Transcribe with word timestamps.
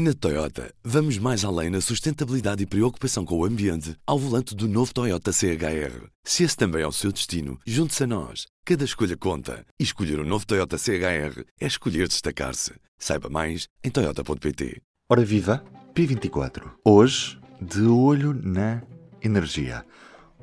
Na 0.00 0.14
Toyota, 0.14 0.72
vamos 0.84 1.18
mais 1.18 1.44
além 1.44 1.70
na 1.70 1.80
sustentabilidade 1.80 2.62
e 2.62 2.66
preocupação 2.66 3.24
com 3.24 3.36
o 3.36 3.44
ambiente 3.44 3.96
ao 4.06 4.16
volante 4.16 4.54
do 4.54 4.68
novo 4.68 4.94
Toyota 4.94 5.32
CHR. 5.32 6.06
Se 6.22 6.44
esse 6.44 6.56
também 6.56 6.82
é 6.82 6.86
o 6.86 6.92
seu 6.92 7.10
destino, 7.10 7.58
junte-se 7.66 8.04
a 8.04 8.06
nós. 8.06 8.46
Cada 8.64 8.84
escolha 8.84 9.16
conta. 9.16 9.66
E 9.76 9.82
escolher 9.82 10.20
o 10.20 10.22
um 10.22 10.24
novo 10.24 10.46
Toyota 10.46 10.78
CHR 10.78 11.42
é 11.60 11.66
escolher 11.66 12.06
destacar-se. 12.06 12.74
Saiba 12.96 13.28
mais 13.28 13.66
em 13.82 13.90
Toyota.pt. 13.90 14.80
Ora 15.10 15.24
viva, 15.24 15.64
P24. 15.92 16.70
Hoje, 16.84 17.36
de 17.60 17.82
olho 17.82 18.32
na 18.32 18.80
energia. 19.20 19.84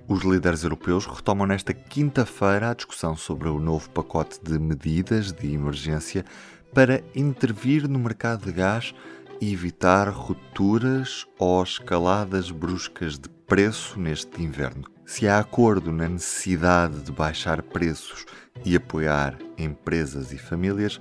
Os 0.05 0.21
líderes 0.25 0.63
europeus 0.63 1.05
retomam 1.05 1.47
nesta 1.47 1.73
quinta-feira 1.73 2.71
a 2.71 2.73
discussão 2.73 3.15
sobre 3.15 3.47
o 3.47 3.57
novo 3.57 3.89
pacote 3.91 4.37
de 4.43 4.59
medidas 4.59 5.31
de 5.31 5.53
emergência 5.53 6.25
para 6.73 7.01
intervir 7.15 7.87
no 7.87 7.97
mercado 7.97 8.47
de 8.47 8.51
gás 8.51 8.93
evitar 9.41 10.09
rupturas 10.09 11.25
ou 11.37 11.61
escaladas 11.61 12.51
bruscas 12.51 13.17
de 13.17 13.29
preço 13.29 13.99
neste 13.99 14.41
inverno. 14.41 14.85
Se 15.05 15.27
há 15.27 15.39
acordo 15.39 15.91
na 15.91 16.09
necessidade 16.09 17.01
de 17.01 17.11
baixar 17.11 17.61
preços 17.61 18.25
e 18.63 18.75
apoiar 18.75 19.37
empresas 19.57 20.31
e 20.31 20.37
famílias, 20.37 20.99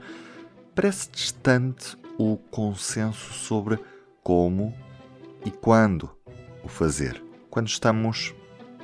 parece 0.75 1.11
distante 1.11 1.97
o 2.19 2.37
consenso 2.37 3.33
sobre 3.33 3.79
como 4.23 4.75
e 5.45 5.51
quando 5.51 6.11
o 6.63 6.69
fazer. 6.69 7.23
Quando 7.49 7.69
estamos 7.69 8.35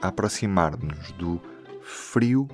a 0.00 0.08
aproximar-nos 0.08 1.12
do 1.12 1.40
frio 1.82 2.48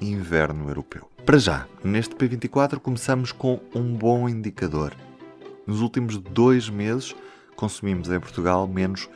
inverno 0.00 0.68
europeu. 0.68 1.08
Para 1.24 1.38
já, 1.38 1.66
neste 1.84 2.14
P24 2.14 2.78
começamos 2.78 3.32
com 3.32 3.60
um 3.74 3.94
bom 3.94 4.28
indicador 4.28 4.94
nos 5.66 5.80
últimos 5.80 6.18
dois 6.18 6.68
meses, 6.68 7.14
consumimos 7.56 8.10
em 8.10 8.18
Portugal 8.18 8.66
menos 8.66 9.08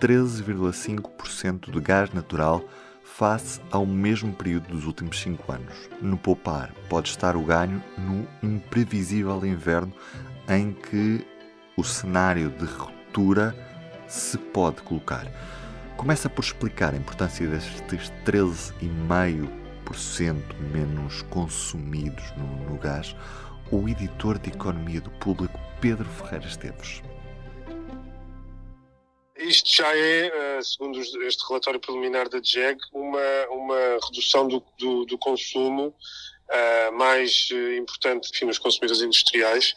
13,5% 0.00 1.70
de 1.70 1.80
gás 1.80 2.12
natural 2.12 2.62
face 3.02 3.60
ao 3.70 3.86
mesmo 3.86 4.32
período 4.32 4.68
dos 4.68 4.84
últimos 4.84 5.18
5 5.20 5.50
anos. 5.52 5.74
No 6.02 6.18
poupar 6.18 6.72
pode 6.88 7.08
estar 7.08 7.34
o 7.36 7.42
ganho 7.42 7.82
no 7.96 8.26
imprevisível 8.42 9.44
inverno 9.46 9.92
em 10.48 10.72
que 10.72 11.26
o 11.76 11.84
cenário 11.84 12.50
de 12.50 12.64
ruptura 12.64 13.56
se 14.06 14.36
pode 14.36 14.82
colocar. 14.82 15.26
Começa 15.96 16.28
por 16.28 16.44
explicar 16.44 16.92
a 16.92 16.98
importância 16.98 17.48
destes 17.48 18.12
13,5% 18.26 19.48
menos 20.72 21.22
consumidos 21.22 22.24
no, 22.36 22.70
no 22.70 22.76
gás 22.78 23.16
o 23.70 23.88
editor 23.88 24.38
de 24.38 24.50
Economia 24.50 25.00
do 25.00 25.10
Público 25.12 25.58
Pedro 25.80 26.08
Ferreira 26.08 26.46
Esteves. 26.46 27.02
Isto 29.36 29.76
já 29.76 29.96
é, 29.96 30.26
eh, 30.26 30.62
segundo 30.62 30.98
este 30.98 31.46
relatório 31.46 31.78
preliminar 31.78 32.28
da 32.28 32.38
DGEG, 32.38 32.78
uma, 32.92 33.46
uma 33.50 33.98
redução 34.04 34.48
do, 34.48 34.62
do, 34.78 35.04
do 35.04 35.18
consumo 35.18 35.88
uh, 35.88 36.92
mais 36.92 37.48
eh, 37.52 37.76
importante 37.76 38.30
enfim, 38.32 38.46
nos 38.46 38.58
consumidores 38.58 39.02
industriais, 39.02 39.74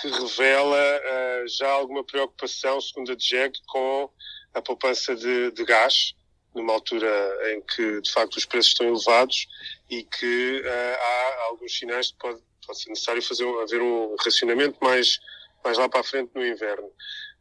que 0.00 0.08
revela 0.08 0.78
uh, 0.78 1.48
já 1.48 1.68
alguma 1.70 2.04
preocupação, 2.04 2.80
segundo 2.80 3.12
a 3.12 3.14
DGEG, 3.14 3.58
com 3.66 4.08
a 4.54 4.62
poupança 4.62 5.16
de, 5.16 5.50
de 5.50 5.64
gás, 5.64 6.14
numa 6.54 6.72
altura 6.72 7.08
em 7.54 7.62
que, 7.62 8.00
de 8.00 8.12
facto, 8.12 8.36
os 8.36 8.44
preços 8.44 8.72
estão 8.72 8.86
elevados 8.86 9.46
e 9.90 10.04
que 10.04 10.60
uh, 10.60 10.98
há 11.00 11.44
alguns 11.50 11.76
sinais 11.76 12.06
de 12.06 12.12
que 12.12 12.18
pode, 12.18 12.40
pode 12.66 12.80
ser 12.80 12.90
necessário 12.90 13.22
fazer, 13.22 13.46
haver 13.60 13.80
um 13.82 14.14
racionamento 14.16 14.78
mais 14.80 15.20
mais 15.64 15.78
lá 15.78 15.88
para 15.88 16.00
a 16.00 16.04
frente 16.04 16.30
no 16.34 16.44
inverno. 16.44 16.90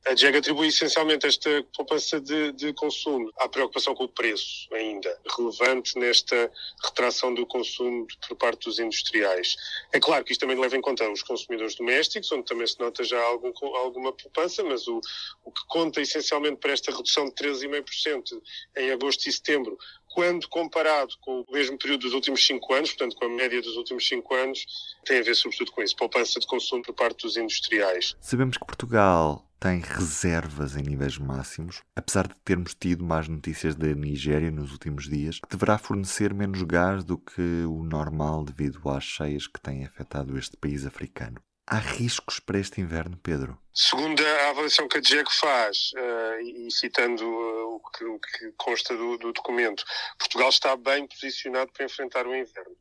A 0.04 0.16
JEG 0.16 0.38
atribui 0.38 0.70
essencialmente 0.70 1.28
esta 1.28 1.64
poupança 1.76 2.20
de, 2.20 2.52
de, 2.54 2.74
consumo 2.74 3.32
à 3.38 3.48
preocupação 3.48 3.94
com 3.94 4.06
o 4.06 4.10
preço 4.10 4.68
ainda, 4.74 5.16
relevante 5.38 5.96
nesta 6.00 6.52
retração 6.84 7.32
do 7.36 7.46
consumo 7.46 8.08
por 8.28 8.36
parte 8.36 8.66
dos 8.66 8.80
industriais. 8.80 9.56
É 9.94 10.00
claro 10.00 10.26
que 10.26 10.32
isto 10.32 10.42
também 10.42 10.60
leva 10.60 10.76
em 10.76 10.82
conta 10.82 11.08
os 11.08 11.22
consumidores 11.22 11.76
domésticos, 11.76 12.32
onde 12.32 12.46
também 12.46 12.66
se 12.66 12.80
nota 12.80 13.04
já 13.04 13.22
algum, 13.22 13.54
alguma 13.76 14.12
poupança, 14.12 14.64
mas 14.64 14.88
o, 14.88 15.00
o 15.46 15.52
que 15.52 15.62
conta 15.68 16.02
essencialmente 16.02 16.58
para 16.58 16.74
esta 16.74 16.92
redução 16.92 17.26
de 17.26 17.34
13,5% 17.34 18.42
em 18.78 18.92
agosto 18.92 19.30
e 19.30 19.32
setembro 19.32 19.78
quando 20.14 20.48
comparado 20.48 21.14
com 21.22 21.42
o 21.42 21.52
mesmo 21.52 21.78
período 21.78 22.02
dos 22.02 22.14
últimos 22.14 22.46
cinco 22.46 22.74
anos, 22.74 22.92
portanto 22.92 23.16
com 23.16 23.26
a 23.26 23.30
média 23.30 23.62
dos 23.62 23.76
últimos 23.76 24.08
cinco 24.08 24.34
anos, 24.34 24.66
tem 25.06 25.20
a 25.20 25.24
ver 25.24 25.36
sobretudo 25.36 25.72
com 25.72 25.82
isso, 25.82 25.96
poupança 25.96 26.40
de 26.40 26.48
consumo 26.48 26.84
por 26.84 26.94
parte 26.94 27.24
dos 27.24 27.38
industriais. 27.38 28.16
Sabemos 28.20 28.58
que 28.58 28.66
Portugal 28.66 29.48
tem 29.60 29.80
reservas 29.80 30.76
em 30.76 30.82
níveis 30.82 31.20
máximos, 31.20 31.82
apesar 31.96 32.28
de 32.28 32.34
termos 32.44 32.74
tido 32.74 33.04
mais 33.04 33.28
notícias 33.28 33.76
da 33.76 33.94
Nigéria 33.94 34.50
nos 34.50 34.72
últimos 34.72 35.08
dias, 35.08 35.40
que 35.40 35.48
deverá 35.48 35.78
fornecer 35.78 36.34
menos 36.34 36.64
gás 36.64 37.04
do 37.04 37.18
que 37.18 37.64
o 37.66 37.84
normal 37.84 38.44
devido 38.44 38.90
às 38.90 39.04
cheias 39.04 39.46
que 39.46 39.62
têm 39.62 39.86
afetado 39.86 40.38
este 40.38 40.58
país 40.58 40.84
africano. 40.86 41.40
Há 41.72 41.78
riscos 41.78 42.38
para 42.38 42.60
este 42.60 42.82
inverno, 42.82 43.18
Pedro? 43.24 43.58
Segundo 43.74 44.22
a 44.22 44.50
avaliação 44.50 44.90
que 44.90 44.98
a 44.98 45.00
DGEC 45.00 45.32
faz, 45.32 45.94
uh, 45.96 46.42
e 46.42 46.70
citando 46.70 47.24
uh, 47.24 47.76
o, 47.76 47.80
que, 47.80 48.04
o, 48.04 48.20
que, 48.20 48.52
consta 48.58 48.94
do, 48.94 49.18
do, 49.18 49.32
documento, 49.32 49.82
Portugal 50.20 50.50
está 50.50 50.76
bem 50.76 51.08
posicionado 51.08 51.72
para 51.72 51.86
enfrentar 51.86 52.28
o 52.28 52.36
inverno. 52.36 52.76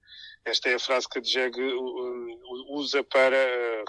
Esta 0.45 0.71
é 0.71 0.75
a 0.75 0.81
frase 0.81 1.09
que 1.09 1.21
a 1.21 1.23
DGEG 1.23 1.56
uh, 1.61 2.75
usa 2.75 3.05
para 3.05 3.37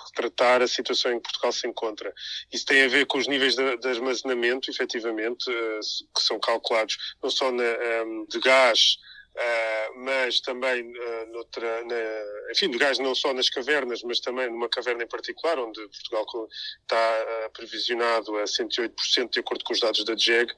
retratar 0.06 0.62
a 0.62 0.68
situação 0.68 1.14
em 1.14 1.16
que 1.16 1.24
Portugal 1.24 1.52
se 1.52 1.68
encontra. 1.68 2.14
Isso 2.54 2.68
tem 2.68 2.84
a 2.84 2.88
ver 2.88 3.08
com 3.08 3.18
os 3.18 3.28
níveis 3.28 3.56
de, 3.56 3.88
armazenamento, 3.88 4.70
efetivamente, 4.70 5.46
que 6.16 6.22
são 6.22 6.40
calculados 6.40 7.16
não 7.24 7.32
só 7.32 7.50
de 7.50 8.40
gás, 8.40 8.98
Uh, 9.34 10.00
mas 10.04 10.42
também 10.42 10.84
uh, 10.84 11.32
noutra, 11.32 11.86
na, 11.86 12.52
enfim, 12.52 12.70
de 12.70 12.78
gás 12.78 13.00
não 13.00 13.16
só 13.16 13.34
nas 13.34 13.50
cavernas, 13.50 14.04
mas 14.04 14.20
também 14.20 14.50
numa 14.50 14.68
caverna 14.68 15.04
em 15.04 15.08
particular, 15.08 15.58
onde 15.58 15.80
Portugal 15.88 16.50
está 16.82 17.48
uh, 17.48 17.50
previsionado 17.52 18.38
a 18.38 18.44
108% 18.44 19.30
de 19.32 19.40
acordo 19.40 19.64
com 19.64 19.72
os 19.72 19.80
dados 19.80 20.04
da 20.04 20.16
DGEG, 20.16 20.54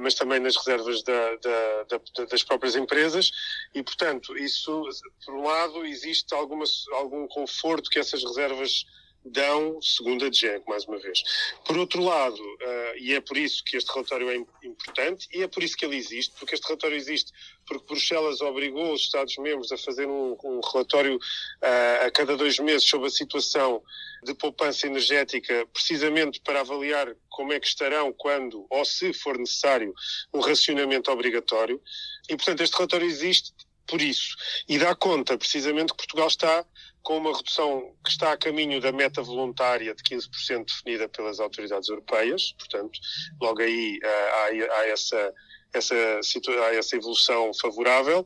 mas 0.00 0.14
também 0.14 0.38
nas 0.38 0.56
reservas 0.56 1.02
da, 1.02 1.36
da, 1.36 1.82
da, 1.84 2.24
das 2.26 2.42
próprias 2.42 2.76
empresas. 2.76 3.30
E, 3.74 3.82
portanto, 3.82 4.36
isso, 4.36 4.82
por 5.24 5.34
um 5.34 5.44
lado, 5.44 5.84
existe 5.84 6.34
alguma, 6.34 6.64
algum 6.92 7.26
conforto 7.26 7.90
que 7.90 7.98
essas 7.98 8.22
reservas 8.22 8.84
dão, 9.24 9.80
segundo 9.82 10.24
a 10.24 10.28
DGEC, 10.28 10.62
mais 10.66 10.84
uma 10.84 10.98
vez. 10.98 11.22
Por 11.64 11.76
outro 11.76 12.02
lado, 12.02 12.40
uh, 12.40 12.98
e 12.98 13.14
é 13.14 13.20
por 13.20 13.36
isso 13.36 13.62
que 13.64 13.76
este 13.76 13.90
relatório 13.92 14.30
é 14.30 14.66
importante, 14.66 15.28
e 15.32 15.42
é 15.42 15.48
por 15.48 15.62
isso 15.62 15.76
que 15.76 15.84
ele 15.84 15.96
existe, 15.96 16.34
porque 16.38 16.54
este 16.54 16.66
relatório 16.66 16.96
existe 16.96 17.32
porque 17.70 17.86
Bruxelas 17.86 18.40
obrigou 18.40 18.92
os 18.92 19.02
Estados-membros 19.02 19.70
a 19.70 19.78
fazer 19.78 20.06
um, 20.06 20.36
um 20.42 20.60
relatório 20.72 21.16
uh, 21.16 22.06
a 22.06 22.10
cada 22.10 22.36
dois 22.36 22.58
meses 22.58 22.88
sobre 22.88 23.06
a 23.06 23.10
situação 23.10 23.80
de 24.24 24.34
poupança 24.34 24.88
energética, 24.88 25.66
precisamente 25.72 26.40
para 26.40 26.60
avaliar 26.60 27.14
como 27.28 27.52
é 27.52 27.60
que 27.60 27.66
estarão 27.66 28.12
quando, 28.12 28.66
ou 28.68 28.84
se 28.84 29.12
for 29.12 29.38
necessário, 29.38 29.94
um 30.34 30.40
racionamento 30.40 31.10
obrigatório. 31.12 31.80
E, 32.28 32.36
portanto, 32.36 32.62
este 32.62 32.74
relatório 32.74 33.06
existe 33.06 33.52
por 33.90 34.00
isso. 34.00 34.36
E 34.68 34.78
dá 34.78 34.94
conta, 34.94 35.36
precisamente, 35.36 35.92
que 35.92 35.96
Portugal 35.96 36.28
está 36.28 36.64
com 37.02 37.16
uma 37.16 37.36
redução 37.36 37.92
que 38.04 38.10
está 38.10 38.32
a 38.32 38.36
caminho 38.36 38.80
da 38.80 38.92
meta 38.92 39.20
voluntária 39.20 39.94
de 39.94 40.02
15% 40.04 40.66
definida 40.66 41.08
pelas 41.08 41.40
autoridades 41.40 41.88
europeias, 41.88 42.52
portanto, 42.58 43.00
logo 43.40 43.60
aí 43.60 43.98
uh, 43.98 44.06
há, 44.06 44.76
há, 44.76 44.88
essa, 44.88 45.34
essa, 45.72 45.94
essa 45.94 46.96
evolução 46.96 47.50
favorável. 47.60 48.24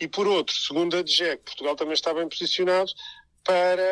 E 0.00 0.08
por 0.08 0.26
outro, 0.26 0.54
segundo 0.56 0.96
a 0.96 1.02
DGEC, 1.02 1.42
Portugal 1.44 1.76
também 1.76 1.94
está 1.94 2.14
bem 2.14 2.28
posicionado 2.28 2.90
para, 3.44 3.82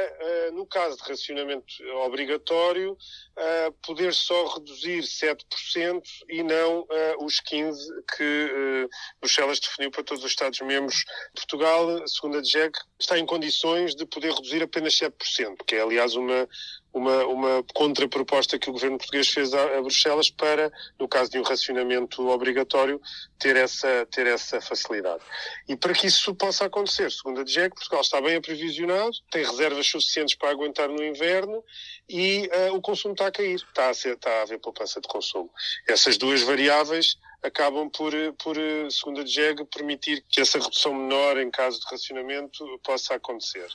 uh, 0.51 0.53
no 0.55 0.65
caso 0.67 0.97
de 0.97 1.03
racionamento 1.03 1.67
obrigatório, 2.05 2.93
uh, 2.93 3.73
poder 3.85 4.15
só 4.15 4.47
reduzir 4.55 5.03
7% 5.03 6.03
e 6.29 6.43
não 6.43 6.83
uh, 6.83 7.25
os 7.25 7.41
15% 7.41 7.75
que 8.17 8.89
Bruxelas 9.21 9.61
definiu 9.61 9.91
para 9.91 10.05
todos 10.05 10.25
os 10.25 10.31
Estados-membros. 10.31 11.05
Portugal, 11.35 12.07
segundo 12.07 12.39
a 12.39 12.41
DGEC, 12.41 12.79
está 12.99 13.19
em 13.19 13.27
condições 13.27 13.95
de 13.95 14.07
poder 14.07 14.33
reduzir 14.33 14.63
apenas 14.63 14.95
7%, 14.95 15.57
que 15.67 15.75
é, 15.75 15.81
aliás, 15.81 16.15
uma, 16.15 16.49
uma, 16.93 17.25
uma 17.27 17.65
contraproposta 17.75 18.59
que 18.59 18.69
o 18.69 18.73
governo 18.73 18.99
português 18.99 19.29
fez 19.29 19.55
a, 19.55 19.79
a, 19.79 19.81
Bruxelas 19.81 20.31
para, 20.31 20.73
no 20.99 21.09
caso 21.09 21.31
de 21.31 21.39
um 21.39 21.43
racionamento 21.43 22.29
obrigatório, 22.29 23.01
ter 23.39 23.57
essa, 23.57 24.07
ter 24.11 24.27
essa 24.27 24.61
facilidade. 24.61 25.23
E 25.69 25.77
para 25.77 25.93
que 25.95 26.07
isso 26.07 26.35
possa 26.35 26.65
acontecer, 26.67 27.11
segundo 27.11 27.41
a 27.41 27.45
DGEC, 27.45 27.75
Portugal 27.75 28.01
está 28.01 28.21
bem 28.21 28.37
aprevisionado, 28.37 29.13
tem 29.31 29.45
reservas 29.45 29.87
suficientes 29.87 30.35
para 30.35 30.51
aguentar 30.51 30.89
no 30.89 31.03
inverno 31.03 31.63
e 32.09 32.51
uh, 32.69 32.75
o 32.75 32.81
consumo 32.81 33.15
está 33.15 33.29
a 33.29 33.33
cair, 33.33 33.55
está 33.55 33.89
a, 33.89 33.95
ser, 33.95 34.15
está 34.15 34.31
a 34.31 34.43
haver 34.43 34.59
poupança 34.59 35.01
de 35.01 35.09
consumo. 35.09 35.51
Essas 35.89 36.17
duas 36.17 36.43
variáveis 36.43 37.17
acabam 37.43 37.89
por, 37.89 38.13
por 38.43 38.57
segundo 38.91 39.21
a 39.21 39.25
DGEG, 39.25 39.65
permitir 39.67 40.23
que 40.29 40.41
essa 40.41 40.59
redução 40.59 40.95
menor 40.95 41.39
em 41.39 41.51
caso 41.51 41.81
de 41.81 41.87
racionamento 41.87 42.65
possa 42.85 43.15
acontecer. 43.15 43.69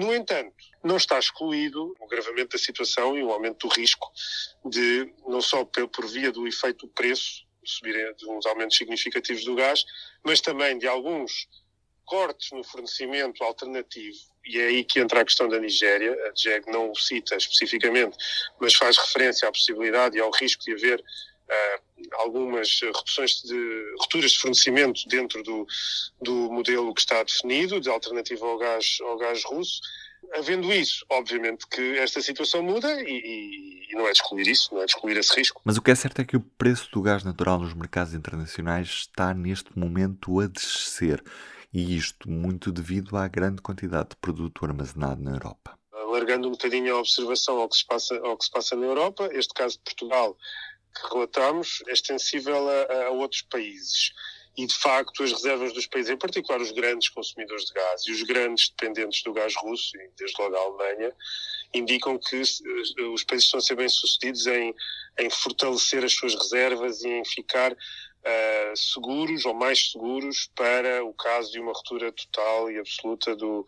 No 0.00 0.14
entanto, 0.14 0.54
não 0.82 0.96
está 0.96 1.18
excluído 1.18 1.94
o 2.00 2.04
agravamento 2.06 2.56
da 2.56 2.58
situação 2.58 3.18
e 3.18 3.22
o 3.22 3.30
aumento 3.30 3.68
do 3.68 3.74
risco 3.74 4.10
de, 4.64 5.12
não 5.28 5.42
só 5.42 5.62
por 5.62 6.06
via 6.06 6.32
do 6.32 6.48
efeito 6.48 6.86
do 6.86 6.92
preço, 6.92 7.44
subirem 7.62 8.14
de 8.14 8.26
uns 8.26 8.46
aumentos 8.46 8.78
significativos 8.78 9.44
do 9.44 9.54
gás, 9.54 9.84
mas 10.24 10.40
também 10.40 10.78
de 10.78 10.88
alguns 10.88 11.46
cortes 12.06 12.50
no 12.52 12.64
fornecimento 12.64 13.44
alternativo, 13.44 14.16
e 14.46 14.58
é 14.58 14.68
aí 14.68 14.84
que 14.84 15.00
entra 15.00 15.20
a 15.20 15.24
questão 15.24 15.46
da 15.50 15.60
Nigéria, 15.60 16.12
a 16.26 16.30
DGEG 16.30 16.70
não 16.70 16.90
o 16.90 16.96
cita 16.96 17.36
especificamente, 17.36 18.16
mas 18.58 18.72
faz 18.72 18.96
referência 18.96 19.46
à 19.46 19.52
possibilidade 19.52 20.16
e 20.16 20.20
ao 20.20 20.30
risco 20.30 20.64
de 20.64 20.72
haver 20.72 21.04
algumas 22.12 22.80
reduções 22.80 23.42
de 23.42 23.94
rupturas 23.98 24.32
de 24.32 24.38
fornecimento 24.38 25.08
dentro 25.08 25.42
do, 25.42 25.66
do 26.20 26.34
modelo 26.52 26.94
que 26.94 27.00
está 27.00 27.22
definido, 27.22 27.80
de 27.80 27.88
alternativa 27.88 28.46
ao 28.46 28.58
gás, 28.58 28.98
ao 29.00 29.16
gás 29.18 29.44
russo, 29.44 29.80
Havendo 30.34 30.72
isso, 30.72 31.04
obviamente 31.08 31.66
que 31.66 31.98
esta 31.98 32.20
situação 32.20 32.62
muda 32.62 32.88
e, 33.02 33.86
e, 33.90 33.94
não 33.94 34.06
é 34.06 34.12
de 34.12 34.18
excluir 34.18 34.46
isso, 34.46 34.72
não 34.72 34.80
é 34.80 34.84
de 34.84 34.92
excluir 34.92 35.16
esse 35.16 35.34
risco. 35.34 35.60
Mas 35.64 35.76
o 35.76 35.82
que 35.82 35.90
é 35.90 35.94
certo 35.94 36.20
é 36.20 36.24
que 36.24 36.36
o 36.36 36.40
preço 36.40 36.88
do 36.92 37.02
gás 37.02 37.24
natural 37.24 37.58
nos 37.58 37.74
mercados 37.74 38.14
internacionais 38.14 38.88
está 38.88 39.34
neste 39.34 39.76
momento 39.76 40.38
a 40.38 40.46
descer. 40.46 41.22
E 41.72 41.96
isto 41.96 42.30
muito 42.30 42.70
devido 42.70 43.16
à 43.16 43.26
grande 43.26 43.62
quantidade 43.62 44.10
de 44.10 44.16
produto 44.16 44.64
armazenado 44.64 45.22
na 45.22 45.32
Europa. 45.32 45.76
Alargando 45.92 46.48
um 46.48 46.52
bocadinho 46.52 46.94
a 46.94 46.98
observação 47.00 47.58
ao 47.58 47.68
que 47.68 47.76
se 47.76 47.86
passa, 47.86 48.16
ao 48.18 48.36
que 48.36 48.44
se 48.44 48.50
passa 48.50 48.76
na 48.76 48.86
Europa, 48.86 49.28
este 49.32 49.54
caso 49.54 49.78
de 49.78 49.82
Portugal 49.84 50.36
que 50.94 51.12
relatamos 51.12 51.82
é 51.88 51.92
extensível 51.92 52.68
a, 52.68 53.06
a 53.06 53.10
outros 53.10 53.42
países. 53.42 54.12
E 54.56 54.66
de 54.66 54.74
facto 54.74 55.22
as 55.22 55.32
reservas 55.32 55.72
dos 55.72 55.86
países, 55.86 56.10
em 56.10 56.16
particular 56.16 56.60
os 56.60 56.72
grandes 56.72 57.08
consumidores 57.08 57.66
de 57.66 57.72
gás 57.72 58.02
e 58.06 58.12
os 58.12 58.22
grandes 58.24 58.68
dependentes 58.68 59.22
do 59.22 59.32
gás 59.32 59.54
russo, 59.56 59.96
e 59.96 60.10
desde 60.18 60.40
logo 60.42 60.56
a 60.56 60.60
Alemanha, 60.60 61.14
indicam 61.72 62.18
que 62.18 62.36
eh, 62.36 63.02
os 63.04 63.24
países 63.24 63.46
estão 63.46 63.58
a 63.58 63.62
ser 63.62 63.76
bem-sucedidos 63.76 64.46
em, 64.48 64.74
em 65.18 65.30
fortalecer 65.30 66.04
as 66.04 66.12
suas 66.12 66.34
reservas 66.34 67.02
e 67.02 67.08
em 67.08 67.24
ficar 67.24 67.74
uh, 68.24 68.76
seguros 68.76 69.44
ou 69.44 69.54
mais 69.54 69.90
seguros 69.90 70.50
para 70.54 71.04
o 71.04 71.12
caso 71.14 71.52
de 71.52 71.60
uma 71.60 71.72
ruptura 71.72 72.12
total 72.12 72.70
e 72.70 72.78
absoluta 72.78 73.34
do, 73.34 73.66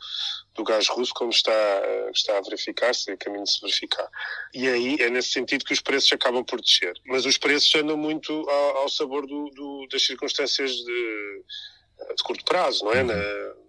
do 0.55 0.65
gás 0.65 0.89
russo, 0.89 1.13
como 1.15 1.31
está, 1.31 1.51
uh, 1.51 2.11
está 2.11 2.39
a 2.39 2.41
verificar-se, 2.43 3.11
a 3.11 3.17
caminho 3.17 3.45
de 3.45 3.53
se 3.53 3.61
verificar. 3.61 4.09
E 4.55 4.69
aí 4.69 4.97
é 5.01 5.11
nesse 5.11 5.31
sentido 5.31 5.65
que 5.65 5.73
os 5.73 5.81
preços 5.81 6.13
acabam 6.13 6.45
por 6.45 6.61
descer. 6.61 6.95
Mas 7.07 7.27
os 7.27 7.39
preços 7.39 7.75
andam 7.75 7.97
muito 7.97 8.33
ao, 8.49 8.77
ao 8.79 8.89
sabor 8.89 9.27
do, 9.27 9.51
do, 9.51 9.87
das 9.91 10.05
circunstâncias 10.05 10.73
de, 10.73 11.45
de 12.17 12.23
curto 12.25 12.45
prazo, 12.45 12.85
não 12.85 12.93
é? 12.93 13.03
Uhum. 13.03 13.07
Na, 13.07 13.63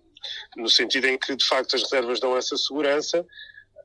no 0.55 0.69
sentido 0.69 1.07
em 1.07 1.17
que, 1.17 1.35
de 1.35 1.45
facto, 1.45 1.75
as 1.75 1.83
reservas 1.83 2.19
dão 2.19 2.37
essa 2.37 2.55
segurança, 2.55 3.25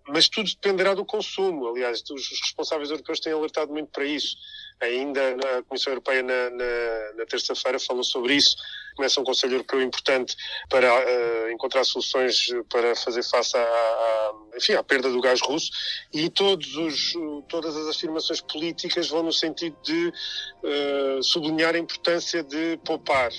mas 0.08 0.28
tudo 0.28 0.48
dependerá 0.48 0.94
do 0.94 1.04
consumo. 1.04 1.68
Aliás, 1.68 2.02
os 2.10 2.28
responsáveis 2.28 2.90
europeus 2.90 3.20
têm 3.20 3.32
alertado 3.32 3.72
muito 3.72 3.90
para 3.90 4.04
isso. 4.04 4.36
Ainda 4.80 5.20
a 5.58 5.62
Comissão 5.64 5.92
Europeia, 5.92 6.22
na, 6.22 6.50
na, 6.50 7.12
na 7.16 7.26
terça-feira, 7.26 7.78
falou 7.80 8.04
sobre 8.04 8.34
isso. 8.34 8.56
Começa 8.96 9.20
um 9.20 9.24
Conselho 9.24 9.54
Europeu 9.54 9.82
importante 9.82 10.36
para 10.68 10.92
uh, 10.94 11.50
encontrar 11.50 11.84
soluções 11.84 12.48
para 12.68 12.94
fazer 12.96 13.22
face 13.22 13.56
à, 13.56 13.60
à, 13.60 14.34
enfim, 14.56 14.72
à 14.72 14.82
perda 14.82 15.10
do 15.10 15.20
gás 15.20 15.40
russo 15.40 15.70
e 16.12 16.28
todos 16.30 16.76
os, 16.76 17.12
todas 17.48 17.76
as 17.76 17.88
afirmações 17.88 18.40
políticas 18.40 19.08
vão 19.08 19.22
no 19.22 19.32
sentido 19.32 19.76
de 19.82 20.08
uh, 20.08 21.22
sublinhar 21.22 21.74
a 21.74 21.78
importância 21.78 22.42
de 22.42 22.76
poupar 22.84 23.30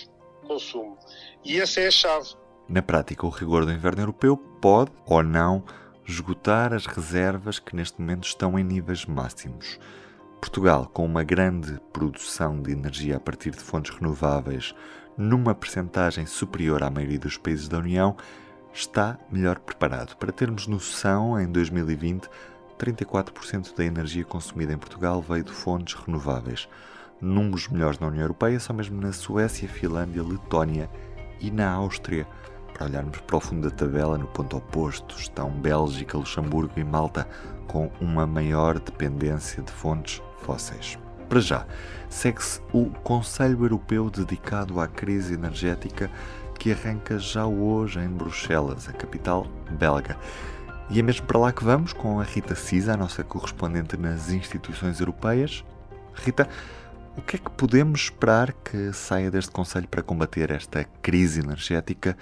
consumo. 0.46 0.98
E 1.44 1.60
essa 1.60 1.80
é 1.82 1.88
a 1.88 1.92
chave. 1.92 2.30
Na 2.68 2.82
prática, 2.82 3.26
o 3.26 3.30
rigor 3.30 3.66
do 3.66 3.72
inverno 3.72 4.02
europeu 4.02 4.38
pode 4.62 4.92
ou 5.06 5.24
não 5.24 5.64
esgotar 6.10 6.74
as 6.74 6.86
reservas 6.86 7.60
que 7.60 7.76
neste 7.76 8.02
momento 8.02 8.26
estão 8.26 8.58
em 8.58 8.64
níveis 8.64 9.06
máximos. 9.06 9.80
Portugal, 10.42 10.90
com 10.92 11.06
uma 11.06 11.24
grande 11.24 11.80
produção 11.94 12.62
de 12.62 12.72
energia 12.72 13.18
a 13.18 13.20
partir 13.20 13.52
de 13.52 13.60
fontes 13.60 13.96
renováveis, 13.96 14.74
numa 15.16 15.54
percentagem 15.54 16.26
superior 16.26 16.82
à 16.82 16.90
maioria 16.90 17.20
dos 17.20 17.38
países 17.38 17.68
da 17.68 17.78
União, 17.78 18.16
está 18.74 19.20
melhor 19.30 19.60
preparado. 19.60 20.16
Para 20.16 20.32
termos 20.32 20.66
noção, 20.66 21.40
em 21.40 21.52
2020, 21.52 22.28
34% 22.80 23.76
da 23.76 23.86
energia 23.86 24.24
consumida 24.24 24.74
em 24.74 24.78
Portugal 24.78 25.22
veio 25.22 25.44
de 25.44 25.52
fontes 25.52 25.94
renováveis. 25.94 26.68
Números 27.22 27.68
melhores 27.68 28.00
na 28.00 28.08
União 28.08 28.24
Europeia 28.24 28.60
são 28.60 28.76
mesmo 28.76 29.00
na 29.00 29.12
Suécia, 29.12 29.68
Finlândia, 29.68 30.24
Letónia 30.24 30.90
e 31.40 31.52
na 31.52 31.70
Áustria. 31.70 32.26
Para 32.74 32.86
olharmos 32.86 33.18
para 33.20 33.38
o 33.38 33.40
fundo 33.40 33.70
da 33.70 33.76
tabela, 33.76 34.18
no 34.18 34.28
ponto 34.28 34.58
oposto, 34.58 35.16
estão 35.18 35.50
Bélgica, 35.50 36.18
Luxemburgo 36.18 36.80
e 36.80 36.84
Malta, 36.84 37.28
com 37.68 37.92
uma 38.00 38.26
maior 38.26 38.80
dependência 38.80 39.62
de 39.62 39.72
fontes 39.72 40.22
fósseis. 40.40 40.98
Para 41.28 41.40
já, 41.40 41.66
segue-se 42.10 42.60
o 42.74 42.90
Conselho 43.04 43.64
Europeu 43.64 44.10
dedicado 44.10 44.80
à 44.80 44.88
crise 44.88 45.34
energética 45.34 46.10
que 46.58 46.72
arranca 46.72 47.20
já 47.20 47.46
hoje 47.46 48.00
em 48.00 48.10
Bruxelas, 48.10 48.90
a 48.90 48.94
capital 48.94 49.48
belga. 49.72 50.18
E 50.90 51.00
é 51.00 51.04
mesmo 51.04 51.28
para 51.28 51.38
lá 51.38 51.52
que 51.54 51.64
vamos 51.64 51.94
com 51.94 52.20
a 52.20 52.24
Rita 52.24 52.56
Cisa, 52.56 52.94
a 52.94 52.98
nossa 52.98 53.24
correspondente 53.24 53.96
nas 53.96 54.32
instituições 54.32 55.00
europeias. 55.00 55.64
Rita, 56.16 56.50
o 57.20 57.22
que 57.22 57.36
é 57.36 57.40
que 57.40 57.50
podemos 57.52 58.04
esperar 58.04 58.54
que 58.54 58.94
saia 58.94 59.30
deste 59.30 59.52
Conselho 59.52 59.90
para 59.90 60.02
combater 60.02 60.52
esta 60.52 60.86
crise 60.86 61.42
energética 61.42 62.18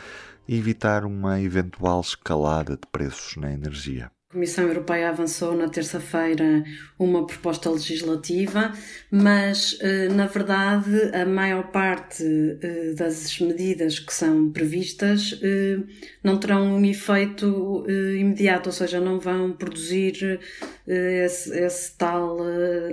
e 0.48 0.58
evitar 0.58 1.06
uma 1.06 1.40
eventual 1.40 2.02
escalada 2.02 2.76
de 2.76 2.88
preços 2.92 3.36
na 3.38 3.52
energia. 3.52 4.12
A 4.30 4.34
Comissão 4.34 4.68
Europeia 4.68 5.08
avançou 5.08 5.56
na 5.56 5.70
terça-feira 5.70 6.62
uma 7.00 7.26
proposta 7.26 7.70
legislativa, 7.70 8.74
mas, 9.10 9.78
eh, 9.80 10.10
na 10.10 10.26
verdade, 10.28 10.92
a 11.16 11.26
maior 11.26 11.72
parte 11.72 12.26
eh, 12.62 12.94
das 12.94 13.40
medidas 13.40 14.00
que 14.00 14.14
são 14.14 14.52
previstas 14.52 15.40
eh, 15.42 15.78
não 16.22 16.38
terão 16.38 16.76
um 16.76 16.84
efeito 16.84 17.86
imediato, 17.88 18.68
ou 18.68 18.74
seja, 18.74 19.00
não 19.00 19.18
vão 19.18 19.54
produzir 19.54 20.42
esse, 20.86 21.58
esse 21.58 21.98
tal 21.98 22.38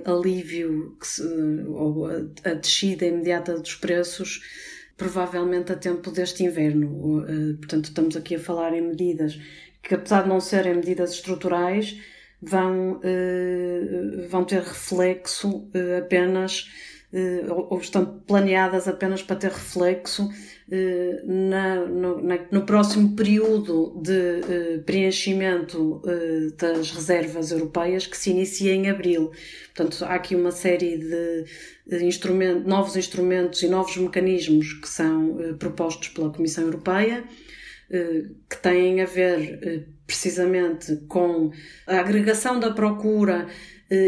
alívio 0.05 0.97
ou 1.67 2.07
a 2.45 2.55
descida 2.55 3.07
imediata 3.07 3.59
dos 3.59 3.75
preços 3.75 4.41
provavelmente 4.97 5.73
a 5.73 5.77
tempo 5.77 6.13
deste 6.13 6.45
inverno. 6.45 7.25
Portanto, 7.59 7.87
estamos 7.87 8.17
aqui 8.17 8.37
a 8.37 8.39
falar 8.39 8.73
em 8.73 8.83
medidas 8.83 9.37
que, 9.85 9.95
apesar 9.95 10.23
de 10.23 10.29
não 10.29 10.41
serem 10.41 10.75
medidas 10.75 11.13
estruturais, 11.13 11.97
vão, 12.41 13.01
eh, 13.05 14.27
vão 14.29 14.45
ter 14.45 14.61
reflexo 14.61 15.69
eh, 15.75 15.99
apenas 15.99 16.69
ou 17.49 17.79
estão 17.79 18.05
planeadas 18.27 18.89
apenas 18.89 19.23
para 19.23 19.37
ter 19.37 19.53
reflexo 19.53 20.29
na, 21.25 21.87
no, 21.87 22.21
na, 22.21 22.41
no, 22.51 22.63
próximo 22.67 23.15
período 23.15 23.97
de 24.03 24.83
preenchimento 24.85 26.03
das 26.59 26.91
reservas 26.91 27.53
europeias 27.53 28.05
que 28.09 28.17
se 28.17 28.31
inicia 28.31 28.75
em 28.75 28.91
abril. 28.91 29.31
Portanto, 29.73 30.05
há 30.05 30.15
aqui 30.15 30.35
uma 30.35 30.51
série 30.51 30.99
de 30.99 31.45
instrumento, 32.05 32.67
novos 32.67 32.97
instrumentos 32.97 33.63
e 33.63 33.69
novos 33.69 33.97
mecanismos 33.97 34.73
que 34.73 34.89
são 34.89 35.39
eh, 35.41 35.53
propostos 35.53 36.09
pela 36.09 36.31
Comissão 36.31 36.65
Europeia, 36.65 37.23
eh, 37.23 37.29
que 38.49 38.57
têm 38.63 39.01
a 39.01 39.07
ver 39.07 39.59
eh, 39.63 39.83
precisamente 40.07 40.97
com 41.09 41.51
a 41.87 41.99
agregação 41.99 42.61
da 42.61 42.71
procura 42.71 43.47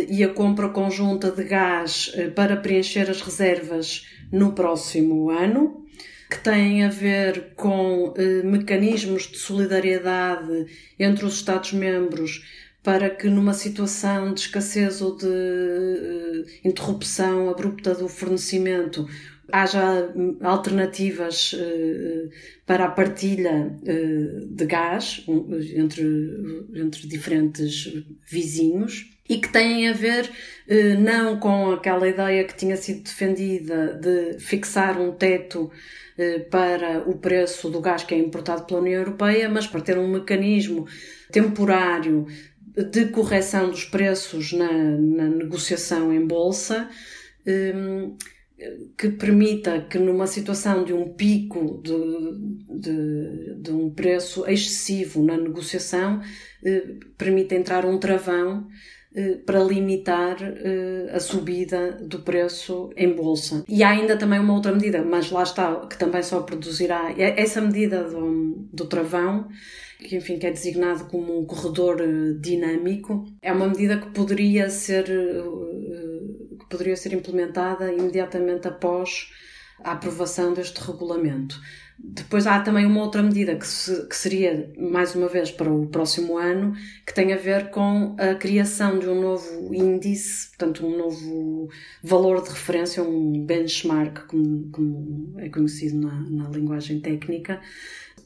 e 0.08 0.24
a 0.24 0.28
compra 0.28 0.70
conjunta 0.70 1.30
de 1.30 1.44
gás 1.44 2.12
para 2.34 2.56
preencher 2.56 3.08
as 3.08 3.20
reservas 3.20 4.06
no 4.32 4.52
próximo 4.52 5.30
ano, 5.30 5.86
que 6.30 6.38
têm 6.40 6.82
a 6.82 6.88
ver 6.88 7.52
com 7.54 8.12
mecanismos 8.42 9.30
de 9.30 9.38
solidariedade 9.38 10.66
entre 10.98 11.24
os 11.24 11.34
Estados-membros 11.34 12.42
para 12.86 13.10
que 13.10 13.28
numa 13.28 13.52
situação 13.52 14.32
de 14.32 14.42
escassez 14.42 15.02
ou 15.02 15.16
de 15.16 16.44
interrupção 16.64 17.50
abrupta 17.50 17.92
do 17.92 18.08
fornecimento 18.08 19.08
haja 19.52 20.12
alternativas 20.42 21.52
uh, 21.52 22.30
para 22.64 22.86
a 22.86 22.90
partilha 22.90 23.76
uh, 23.82 24.46
de 24.46 24.66
gás 24.66 25.24
entre, 25.74 26.04
entre 26.74 27.06
diferentes 27.06 28.04
vizinhos 28.28 29.12
e 29.28 29.38
que 29.38 29.48
têm 29.48 29.88
a 29.88 29.92
ver 29.92 30.30
não 31.00 31.40
com 31.40 31.72
aquela 31.72 32.08
ideia 32.08 32.44
que 32.44 32.56
tinha 32.56 32.76
sido 32.76 33.02
defendida 33.02 33.94
de 33.94 34.38
fixar 34.38 35.00
um 35.00 35.10
teto 35.10 35.68
para 36.48 37.00
o 37.08 37.18
preço 37.18 37.68
do 37.68 37.80
gás 37.80 38.04
que 38.04 38.14
é 38.14 38.18
importado 38.18 38.64
pela 38.66 38.78
União 38.78 39.00
Europeia, 39.00 39.48
mas 39.48 39.66
para 39.66 39.80
ter 39.80 39.98
um 39.98 40.06
mecanismo 40.06 40.86
temporário 41.32 42.28
de 42.76 43.06
correção 43.06 43.70
dos 43.70 43.84
preços 43.84 44.52
na, 44.52 44.70
na 44.70 45.28
negociação 45.28 46.12
em 46.12 46.26
bolsa, 46.26 46.88
que 48.96 49.10
permita 49.10 49.82
que 49.82 49.98
numa 49.98 50.26
situação 50.26 50.82
de 50.84 50.92
um 50.92 51.12
pico 51.12 51.80
de, 51.82 52.80
de, 52.80 53.54
de 53.60 53.70
um 53.70 53.90
preço 53.90 54.46
excessivo 54.46 55.22
na 55.22 55.36
negociação, 55.36 56.20
eh, 56.64 56.94
permita 57.18 57.54
entrar 57.54 57.84
um 57.84 57.98
travão 57.98 58.66
eh, 59.14 59.38
para 59.46 59.62
limitar 59.62 60.36
eh, 60.42 61.10
a 61.10 61.18
subida 61.18 61.92
do 61.92 62.20
preço 62.20 62.90
em 62.96 63.14
bolsa. 63.14 63.64
E 63.66 63.82
há 63.82 63.90
ainda 63.90 64.14
também 64.14 64.38
uma 64.38 64.52
outra 64.52 64.72
medida, 64.72 65.02
mas 65.02 65.30
lá 65.30 65.42
está, 65.42 65.86
que 65.86 65.98
também 65.98 66.22
só 66.22 66.42
produzirá 66.42 67.14
essa 67.16 67.62
medida 67.62 68.04
do, 68.04 68.68
do 68.70 68.84
travão, 68.86 69.48
que 69.98 70.16
enfim 70.16 70.38
que 70.38 70.46
é 70.46 70.50
designado 70.50 71.06
como 71.06 71.40
um 71.40 71.46
corredor 71.46 72.00
eh, 72.02 72.34
dinâmico, 72.38 73.24
é 73.40 73.50
uma 73.52 73.68
medida 73.68 73.96
que 73.96 74.10
poderia 74.10 74.68
ser 74.68 75.10
que 76.66 76.70
poderia 76.70 76.96
ser 76.96 77.12
implementada 77.12 77.92
imediatamente 77.92 78.66
após 78.66 79.30
a 79.82 79.92
aprovação 79.92 80.52
deste 80.52 80.80
regulamento. 80.80 81.60
Depois 81.98 82.46
há 82.46 82.60
também 82.60 82.84
uma 82.84 83.02
outra 83.02 83.22
medida 83.22 83.56
que, 83.56 83.66
se, 83.66 84.06
que, 84.06 84.14
seria, 84.14 84.70
mais 84.76 85.14
uma 85.14 85.28
vez, 85.28 85.50
para 85.50 85.72
o 85.72 85.86
próximo 85.86 86.36
ano, 86.36 86.74
que 87.06 87.14
tem 87.14 87.32
a 87.32 87.38
ver 87.38 87.70
com 87.70 88.14
a 88.18 88.34
criação 88.34 88.98
de 88.98 89.08
um 89.08 89.18
novo 89.18 89.74
índice, 89.74 90.48
portanto, 90.48 90.86
um 90.86 90.96
novo 90.96 91.70
valor 92.02 92.42
de 92.42 92.50
referência, 92.50 93.02
um 93.02 93.44
benchmark, 93.46 94.26
como, 94.26 94.68
como 94.70 95.34
é 95.38 95.48
conhecido 95.48 95.98
na, 95.98 96.20
na 96.28 96.50
linguagem 96.50 97.00
técnica, 97.00 97.62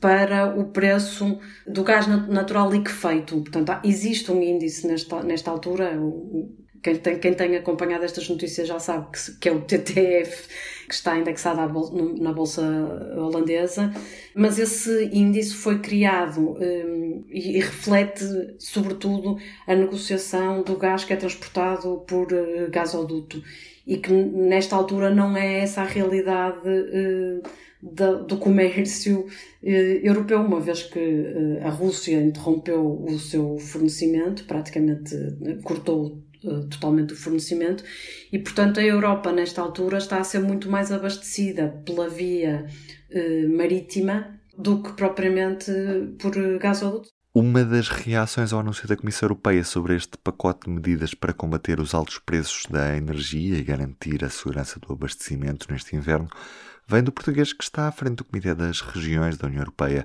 para 0.00 0.58
o 0.58 0.64
preço 0.64 1.38
do 1.64 1.84
gás 1.84 2.08
natural 2.08 2.72
liquefeito. 2.72 3.40
Portanto, 3.40 3.72
existe 3.84 4.32
um 4.32 4.42
índice 4.42 4.86
nesta, 4.86 5.22
nesta 5.22 5.50
altura, 5.50 5.96
o, 6.00 6.56
quem 6.82 6.96
tem, 6.96 7.18
quem 7.18 7.34
tem 7.34 7.56
acompanhado 7.56 8.04
estas 8.04 8.28
notícias 8.28 8.66
já 8.66 8.78
sabe 8.78 9.06
que, 9.12 9.38
que 9.38 9.48
é 9.48 9.52
o 9.52 9.60
TTF, 9.60 10.48
que 10.88 10.94
está 10.94 11.18
indexado 11.18 11.60
bolsa, 11.72 11.94
na 12.18 12.32
Bolsa 12.32 12.62
Holandesa, 13.16 13.92
mas 14.34 14.58
esse 14.58 15.10
índice 15.12 15.54
foi 15.54 15.78
criado 15.78 16.56
um, 16.58 17.24
e, 17.28 17.58
e, 17.58 17.60
reflete, 17.60 18.24
sobretudo, 18.58 19.36
a 19.66 19.74
negociação 19.74 20.62
do 20.62 20.76
gás 20.76 21.04
que 21.04 21.12
é 21.12 21.16
transportado 21.16 22.02
por 22.06 22.32
uh, 22.32 22.70
gasoduto 22.70 23.42
e 23.86 23.98
que 23.98 24.12
nesta 24.12 24.74
altura 24.74 25.14
não 25.14 25.36
é 25.36 25.60
essa 25.60 25.82
a 25.82 25.84
realidade 25.84 26.68
uh, 26.68 27.42
do 28.26 28.36
comércio 28.38 29.26
uh, 29.62 29.66
europeu, 29.66 30.40
uma 30.40 30.60
vez 30.60 30.82
que 30.82 31.58
a 31.62 31.70
Rússia 31.70 32.20
interrompeu 32.20 33.04
o 33.04 33.18
seu 33.18 33.58
fornecimento, 33.58 34.44
praticamente 34.44 35.14
cortou 35.62 36.22
eh, 36.29 36.29
totalmente 36.40 37.12
o 37.12 37.16
fornecimento 37.16 37.84
e, 38.32 38.38
portanto, 38.38 38.80
a 38.80 38.82
Europa, 38.82 39.32
nesta 39.32 39.60
altura, 39.60 39.98
está 39.98 40.18
a 40.18 40.24
ser 40.24 40.40
muito 40.40 40.70
mais 40.70 40.90
abastecida 40.90 41.68
pela 41.84 42.08
via 42.08 42.66
eh, 43.10 43.46
marítima 43.48 44.40
do 44.56 44.82
que 44.82 44.92
propriamente 44.92 45.72
por 46.18 46.32
gasoduto. 46.58 47.08
Uma 47.32 47.64
das 47.64 47.88
reações 47.88 48.52
ao 48.52 48.58
anúncio 48.58 48.88
da 48.88 48.96
Comissão 48.96 49.28
Europeia 49.28 49.62
sobre 49.62 49.94
este 49.94 50.18
pacote 50.18 50.66
de 50.66 50.70
medidas 50.70 51.14
para 51.14 51.32
combater 51.32 51.78
os 51.78 51.94
altos 51.94 52.18
preços 52.18 52.66
da 52.68 52.96
energia 52.96 53.56
e 53.56 53.62
garantir 53.62 54.24
a 54.24 54.28
segurança 54.28 54.80
do 54.80 54.92
abastecimento 54.92 55.70
neste 55.70 55.94
inverno 55.94 56.28
vem 56.88 57.04
do 57.04 57.12
português 57.12 57.52
que 57.52 57.62
está 57.62 57.86
à 57.86 57.92
frente 57.92 58.16
do 58.16 58.24
Comitê 58.24 58.52
das 58.52 58.80
Regiões 58.80 59.38
da 59.38 59.46
União 59.46 59.60
Europeia, 59.60 60.04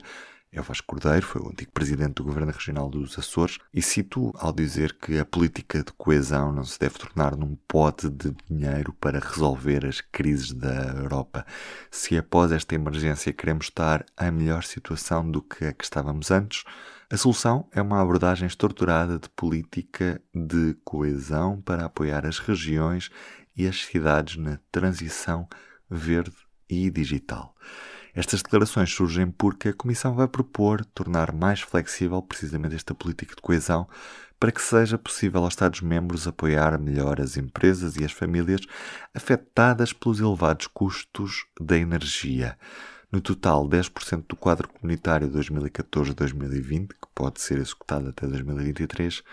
é 0.56 0.62
o 0.62 0.64
Vasco 0.64 0.88
Cordeiro, 0.88 1.26
foi 1.26 1.42
o 1.42 1.50
antigo 1.50 1.72
presidente 1.72 2.14
do 2.16 2.24
Governo 2.24 2.52
Regional 2.52 2.90
dos 2.90 3.20
Açores, 3.20 3.58
e 3.74 3.82
cito 3.82 4.32
ao 4.36 4.54
dizer 4.54 4.94
que 4.94 5.20
a 5.20 5.26
política 5.26 5.84
de 5.84 5.92
coesão 5.92 6.54
não 6.54 6.64
se 6.64 6.80
deve 6.80 6.98
tornar 6.98 7.36
num 7.36 7.58
pote 7.68 8.10
de 8.10 8.34
dinheiro 8.50 8.94
para 8.94 9.20
resolver 9.20 9.86
as 9.86 10.00
crises 10.00 10.54
da 10.54 10.94
Europa. 10.94 11.46
Se 11.92 12.18
após 12.18 12.54
esta 12.54 12.74
emergência 12.74 13.34
queremos 13.34 13.66
estar 13.66 14.06
em 14.20 14.32
melhor 14.32 14.64
situação 14.64 15.30
do 15.30 15.42
que 15.42 15.66
a 15.66 15.74
que 15.74 15.84
estávamos 15.84 16.32
antes, 16.32 16.64
a 17.12 17.18
solução 17.18 17.68
é 17.74 17.82
uma 17.82 18.02
abordagem 18.02 18.48
estruturada 18.48 19.20
de 19.20 19.30
política 19.30 20.22
de 20.34 20.76
coesão 20.86 21.62
para 21.62 21.86
apoiar 21.86 22.26
as 22.26 22.40
regiões 22.40 23.12
e 23.56 23.68
as 23.68 23.86
cidades 23.86 24.38
na 24.38 24.58
transição 24.72 25.48
verde 25.90 26.36
e 26.70 26.90
digital. 26.90 27.54
Estas 28.16 28.42
declarações 28.42 28.94
surgem 28.94 29.30
porque 29.30 29.70
a 29.70 29.74
Comissão 29.74 30.16
vai 30.16 30.26
propor 30.26 30.86
tornar 30.86 31.34
mais 31.34 31.60
flexível 31.60 32.22
precisamente 32.22 32.74
esta 32.74 32.96
política 32.96 33.36
de 33.36 33.42
coesão 33.42 33.90
para 34.40 34.54
que 34.54 34.62
seja 34.62 34.98
possível 34.98 35.44
aos 35.44 35.54
Estados-membros 35.54 36.26
apoiar 36.26 36.80
melhor 36.80 37.20
as 37.20 37.36
empresas 37.36 37.98
e 37.98 38.06
as 38.06 38.14
famílias 38.14 38.62
afetadas 39.14 39.92
pelos 39.92 40.22
elevados 40.22 40.68
custos 40.68 41.46
da 41.60 41.78
energia. 41.78 42.58
No 43.12 43.20
total, 43.20 43.68
10% 43.68 44.26
do 44.30 44.36
quadro 44.38 44.70
comunitário 44.70 45.30
2014-2020, 45.30 46.88
que 46.88 47.08
pode 47.14 47.42
ser 47.42 47.58
executado 47.58 48.10
até 48.10 48.26
2023, 48.26 49.24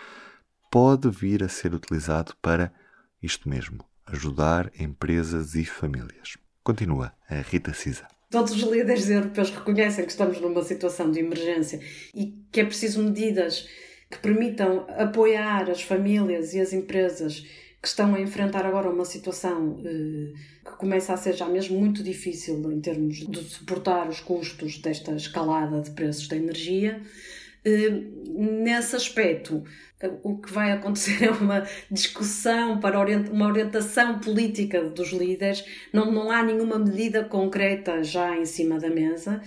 pode 0.69 1.09
vir 1.09 1.41
a 1.43 1.47
ser 1.47 1.73
utilizado 1.73 2.33
para 2.41 2.73
isto 3.21 3.47
mesmo, 3.47 3.79
ajudar 4.05 4.69
empresas 4.77 5.55
e 5.55 5.63
famílias. 5.63 6.37
Continua 6.63 7.13
a 7.29 7.35
Rita 7.35 7.73
Cisa. 7.73 8.07
Todos 8.33 8.51
os 8.51 8.63
líderes 8.63 9.11
europeus 9.11 9.51
reconhecem 9.51 10.03
que 10.05 10.09
estamos 10.09 10.41
numa 10.41 10.63
situação 10.63 11.11
de 11.11 11.19
emergência 11.19 11.79
e 12.15 12.33
que 12.51 12.61
é 12.61 12.65
preciso 12.65 13.03
medidas 13.03 13.69
que 14.09 14.17
permitam 14.17 14.87
apoiar 14.97 15.69
as 15.69 15.83
famílias 15.83 16.55
e 16.55 16.59
as 16.59 16.73
empresas 16.73 17.45
que 17.79 17.87
estão 17.87 18.15
a 18.15 18.19
enfrentar 18.19 18.65
agora 18.65 18.89
uma 18.89 19.05
situação 19.05 19.79
eh, 19.85 20.33
que 20.65 20.75
começa 20.77 21.13
a 21.13 21.17
ser 21.17 21.35
já 21.35 21.47
mesmo 21.47 21.79
muito 21.79 22.01
difícil 22.01 22.71
em 22.71 22.81
termos 22.81 23.17
de 23.17 23.43
suportar 23.43 24.09
os 24.09 24.19
custos 24.19 24.79
desta 24.79 25.11
escalada 25.11 25.79
de 25.81 25.91
preços 25.91 26.27
da 26.27 26.35
energia. 26.35 27.03
Eh, 27.65 27.89
nesse 28.27 28.95
aspecto, 28.95 29.63
o 30.21 30.37
que 30.37 30.51
vai 30.51 30.71
acontecer 30.71 31.25
é 31.25 31.31
uma 31.31 31.67
discussão 31.89 32.79
para 32.79 32.99
uma 32.99 33.47
orientação 33.47 34.19
política 34.19 34.83
dos 34.83 35.11
líderes. 35.11 35.63
Não, 35.93 36.11
não 36.11 36.31
há 36.31 36.43
nenhuma 36.43 36.77
medida 36.77 37.23
concreta 37.23 38.03
já 38.03 38.37
em 38.37 38.45
cima 38.45 38.79
da 38.79 38.89
mesa. 38.89 39.41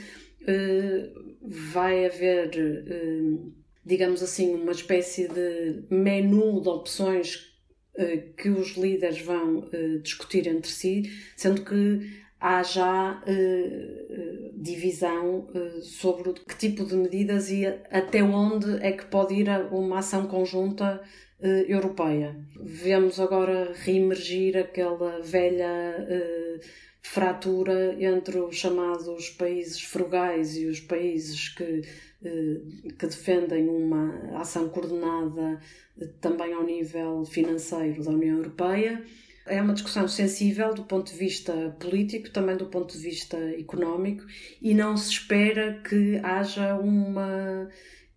Eh, 0.46 1.10
vai 1.42 2.06
haver, 2.06 2.50
eh, 2.56 3.38
digamos 3.84 4.22
assim, 4.22 4.54
uma 4.54 4.72
espécie 4.72 5.28
de 5.28 5.84
menu 5.90 6.60
de 6.60 6.68
opções 6.68 7.54
que 8.36 8.50
os 8.50 8.76
líderes 8.76 9.22
vão 9.22 9.70
discutir 10.02 10.46
entre 10.46 10.70
si, 10.70 11.10
sendo 11.34 11.64
que 11.64 12.25
há 12.46 12.62
já 12.62 13.20
uh, 13.26 14.52
divisão 14.54 15.48
uh, 15.52 15.82
sobre 15.82 16.32
que 16.34 16.56
tipo 16.56 16.84
de 16.84 16.94
medidas 16.94 17.50
e 17.50 17.66
até 17.90 18.22
onde 18.22 18.80
é 18.84 18.92
que 18.92 19.04
pode 19.06 19.34
ir 19.34 19.48
uma 19.72 19.98
ação 19.98 20.28
conjunta 20.28 21.02
uh, 21.40 21.46
europeia. 21.46 22.36
Vemos 22.60 23.18
agora 23.18 23.72
reemergir 23.74 24.56
aquela 24.56 25.20
velha 25.20 26.06
fratura 27.02 27.96
entre 28.00 28.38
os 28.38 28.56
chamados 28.56 29.30
países 29.30 29.80
frugais 29.82 30.56
e 30.56 30.66
os 30.66 30.80
países 30.80 31.48
que, 31.50 31.82
que 32.98 33.06
defendem 33.06 33.68
uma 33.68 34.40
ação 34.40 34.68
coordenada 34.68 35.60
também 36.20 36.52
ao 36.52 36.64
nível 36.64 37.24
financeiro 37.24 38.02
da 38.02 38.10
União 38.10 38.38
Europeia 38.38 39.04
é 39.46 39.60
uma 39.60 39.74
discussão 39.74 40.08
sensível 40.08 40.74
do 40.74 40.84
ponto 40.84 41.12
de 41.12 41.18
vista 41.18 41.76
político, 41.78 42.30
também 42.30 42.56
do 42.56 42.66
ponto 42.66 42.92
de 42.92 43.02
vista 43.02 43.36
económico, 43.58 44.24
e 44.60 44.74
não 44.74 44.96
se 44.96 45.10
espera 45.10 45.80
que 45.88 46.20
haja 46.22 46.74
uma 46.76 47.68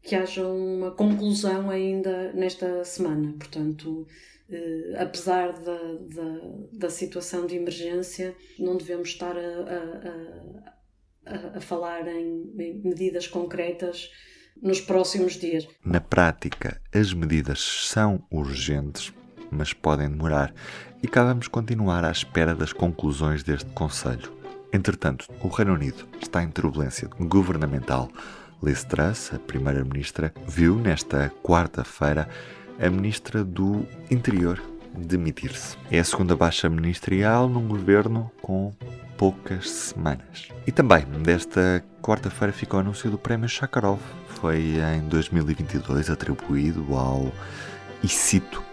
que 0.02 0.16
haja 0.16 0.48
uma 0.48 0.92
conclusão 0.92 1.70
ainda 1.70 2.32
nesta 2.34 2.84
semana. 2.86 3.34
Portanto, 3.38 4.08
eh, 4.50 4.96
apesar 4.98 5.52
da, 5.54 5.78
da, 6.10 6.40
da, 6.72 6.90
situação 6.90 7.46
de 7.46 7.56
emergência, 7.56 8.34
não 8.58 8.78
devemos 8.78 9.10
estar 9.10 9.36
a, 9.38 9.42
a, 11.28 11.36
a, 11.36 11.58
a 11.58 11.62
falar 11.62 12.08
em, 12.08 12.50
em 12.58 12.82
medidas 12.82 13.28
concretas 13.28 14.10
nos 14.62 14.82
próximos 14.82 15.34
dias. 15.34 15.68
Na 15.84 16.02
prática, 16.02 16.82
as 16.94 17.14
medidas 17.14 17.60
são 17.60 18.24
urgentes, 18.32 19.14
mas 19.52 19.74
podem 19.74 20.10
demorar 20.10 20.54
e 21.02 21.08
cá 21.08 21.24
vamos 21.24 21.48
continuar 21.48 22.04
à 22.04 22.12
espera 22.12 22.54
das 22.54 22.74
conclusões 22.74 23.44
deste 23.44 23.70
Conselho. 23.72 24.32
Entretanto, 24.72 25.26
o 25.42 25.48
Reino 25.48 25.74
Unido 25.74 26.06
está 26.22 26.44
em 26.44 26.50
turbulência 26.50 27.10
governamental. 27.20 28.10
Liz 28.62 28.84
Truss, 28.84 29.34
a 29.34 29.40
Primeira-Ministra, 29.40 30.34
viu 30.48 30.76
nesta 30.76 31.32
quarta-feira 31.42 32.28
a 32.80 32.90
Ministra 32.90 33.44
do 33.44 33.86
Interior 34.12 34.62
demitir-se. 34.94 35.78
É 35.90 36.00
a 36.00 36.04
segunda 36.04 36.36
baixa 36.36 36.70
ministerial 36.70 37.48
num 37.48 37.68
governo 37.68 38.30
com 38.42 38.74
poucas 39.18 39.70
semanas. 39.70 40.50
E 40.68 40.72
também, 40.72 41.06
desta 41.24 41.84
quarta-feira, 42.02 42.54
ficou 42.54 42.80
o 42.80 42.82
anúncio 42.82 43.10
do 43.10 43.18
Prémio 43.18 43.50
Sakharov. 43.50 44.00
Foi 44.28 44.78
em 44.96 45.02
2022 45.10 46.10
atribuído 46.10 46.96
ao, 46.96 47.32
e 48.04 48.08
cito, 48.08 48.64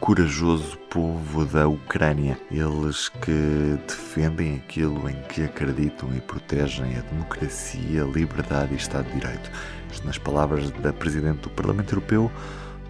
corajoso 0.00 0.76
povo 0.90 1.44
da 1.44 1.68
Ucrânia, 1.68 2.36
eles 2.50 3.08
que 3.08 3.78
defendem 3.86 4.56
aquilo 4.56 5.08
em 5.08 5.22
que 5.22 5.44
acreditam 5.44 6.12
e 6.16 6.20
protegem 6.20 6.96
a 6.96 7.00
democracia, 7.02 8.02
a 8.02 8.06
liberdade 8.06 8.74
e 8.74 8.76
Estado 8.76 9.06
de 9.06 9.20
Direito. 9.20 9.50
Isto 9.92 10.06
nas 10.06 10.18
palavras 10.18 10.70
da 10.70 10.92
Presidente 10.92 11.42
do 11.42 11.50
Parlamento 11.50 11.92
Europeu, 11.92 12.30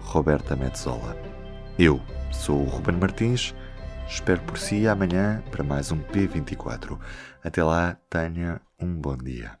Roberta 0.01 0.55
Metzola. 0.55 1.15
Eu 1.77 2.01
sou 2.31 2.59
o 2.59 2.65
Ruben 2.65 2.97
Martins, 2.97 3.53
espero 4.07 4.41
por 4.41 4.57
si 4.57 4.87
amanhã 4.87 5.43
para 5.51 5.63
mais 5.63 5.91
um 5.91 5.99
P24. 5.99 6.97
Até 7.43 7.63
lá, 7.63 7.95
tenha 8.09 8.59
um 8.79 8.91
bom 8.91 9.15
dia. 9.15 9.60